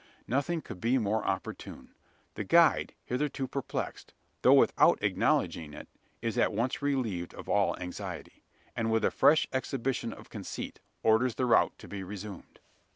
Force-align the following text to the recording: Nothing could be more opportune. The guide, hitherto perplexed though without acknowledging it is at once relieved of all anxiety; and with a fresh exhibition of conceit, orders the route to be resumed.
Nothing 0.27 0.63
could 0.63 0.81
be 0.81 0.97
more 0.97 1.23
opportune. 1.23 1.93
The 2.33 2.43
guide, 2.43 2.95
hitherto 3.05 3.47
perplexed 3.47 4.15
though 4.41 4.55
without 4.55 4.97
acknowledging 5.03 5.75
it 5.75 5.87
is 6.23 6.39
at 6.39 6.51
once 6.51 6.81
relieved 6.81 7.35
of 7.35 7.47
all 7.47 7.77
anxiety; 7.77 8.43
and 8.75 8.91
with 8.91 9.05
a 9.05 9.11
fresh 9.11 9.47
exhibition 9.53 10.11
of 10.11 10.31
conceit, 10.31 10.79
orders 11.03 11.35
the 11.35 11.45
route 11.45 11.77
to 11.77 11.87
be 11.87 12.01
resumed. 12.01 12.59